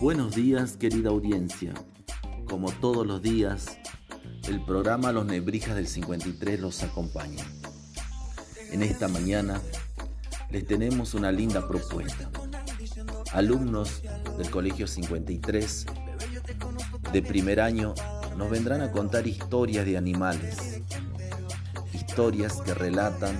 [0.00, 1.74] Buenos días querida audiencia.
[2.48, 3.78] Como todos los días,
[4.48, 7.44] el programa Los Nebrijas del 53 los acompaña.
[8.70, 9.60] En esta mañana
[10.52, 12.30] les tenemos una linda propuesta.
[13.32, 14.02] Alumnos
[14.38, 15.86] del Colegio 53
[17.12, 17.92] de primer año
[18.36, 20.80] nos vendrán a contar historias de animales,
[21.92, 23.36] historias que relatan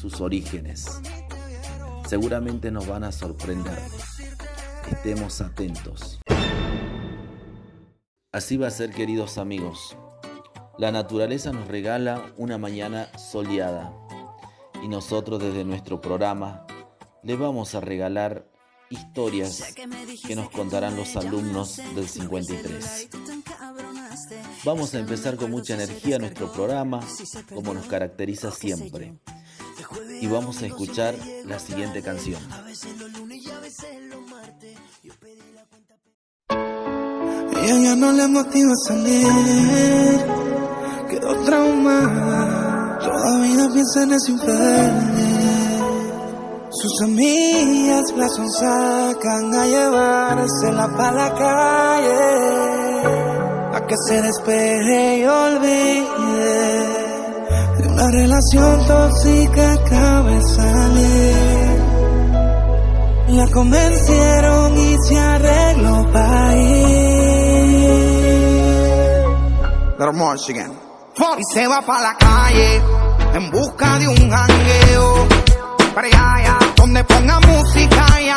[0.00, 0.86] sus orígenes.
[2.08, 3.78] Seguramente nos van a sorprender.
[4.90, 6.20] Estemos atentos.
[8.32, 9.96] Así va a ser, queridos amigos.
[10.78, 13.92] La naturaleza nos regala una mañana soleada
[14.82, 16.66] y nosotros desde nuestro programa
[17.22, 18.46] les vamos a regalar
[18.90, 19.74] historias
[20.26, 23.08] que nos contarán los alumnos del 53.
[24.64, 27.00] Vamos a empezar con mucha energía nuestro programa,
[27.54, 29.14] como nos caracteriza siempre.
[30.20, 32.42] Y vamos a escuchar la siguiente canción.
[37.62, 40.26] Ella ya no le motiva a salir,
[41.08, 45.30] quedó traumada, todavía piensa en ese infeliz.
[46.70, 52.22] Sus amigas la sacan a llevársela para la calle,
[53.74, 57.00] a que se despeje y olvide
[57.78, 60.20] de una relación tóxica acaba.
[63.28, 66.79] La convencieron y se arregló para ir.
[71.36, 72.80] Y se va para la calle
[73.34, 75.28] en busca de un jangueo.
[75.94, 78.30] Para allá, donde ponga música y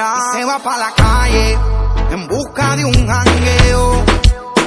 [0.00, 0.14] soltera.
[0.16, 1.58] Y se va para la calle
[2.10, 4.04] en busca de un jangueo.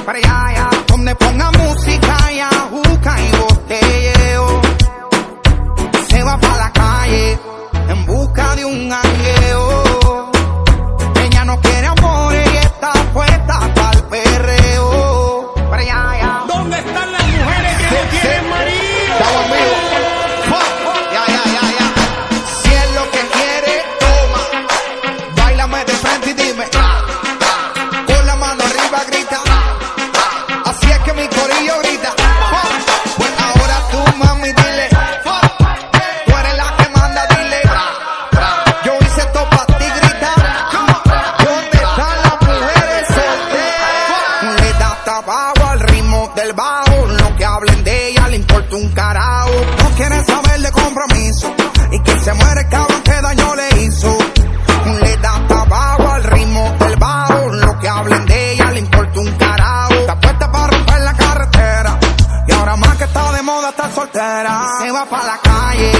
[0.04, 2.40] Para allá, donde ponga música y
[2.70, 4.43] busca y botelleo.
[58.14, 59.94] Hablen de ella le importa un carajo.
[59.94, 61.98] Está puesta para romper la carretera.
[62.46, 64.62] Y ahora más que está de moda estar soltera.
[64.80, 65.92] Se va para la calle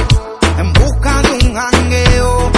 [0.58, 2.52] en busca de un jangueo.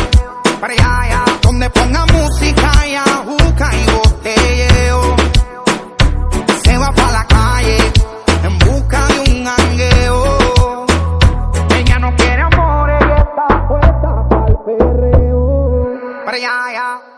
[0.60, 5.16] Para allá, allá, donde ponga música y busca y botelleo.
[6.64, 7.78] Se va para la calle
[8.44, 10.86] en busca de un jangueo.
[11.76, 16.24] Ella no quiere amor, ella está puesta para el perreo.
[16.24, 17.15] Para allá, allá.